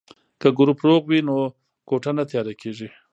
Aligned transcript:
که 0.41 0.47
ګروپ 0.57 0.79
روغ 0.87 1.01
وي 1.07 1.19
نو 1.27 1.37
کوټه 1.87 2.11
نه 2.17 2.23
تیاره 2.29 2.53
کیږي. 2.61 2.87